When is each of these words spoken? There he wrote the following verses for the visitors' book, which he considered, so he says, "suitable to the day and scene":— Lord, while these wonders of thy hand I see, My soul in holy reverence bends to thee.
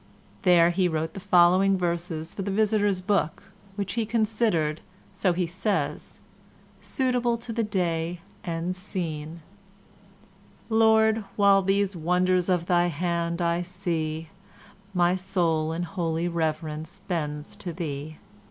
There 0.41 0.71
he 0.71 0.87
wrote 0.87 1.13
the 1.13 1.19
following 1.19 1.77
verses 1.77 2.33
for 2.33 2.41
the 2.41 2.49
visitors' 2.49 3.01
book, 3.01 3.51
which 3.75 3.93
he 3.93 4.03
considered, 4.03 4.81
so 5.13 5.31
he 5.31 5.45
says, 5.45 6.17
"suitable 6.79 7.37
to 7.37 7.53
the 7.53 7.61
day 7.61 8.19
and 8.43 8.75
scene":— 8.75 9.43
Lord, 10.69 11.23
while 11.35 11.61
these 11.61 11.95
wonders 11.95 12.49
of 12.49 12.65
thy 12.65 12.87
hand 12.87 13.43
I 13.43 13.61
see, 13.61 14.29
My 14.91 15.15
soul 15.15 15.71
in 15.71 15.83
holy 15.83 16.27
reverence 16.27 16.99
bends 17.07 17.55
to 17.57 17.71
thee. 17.71 18.17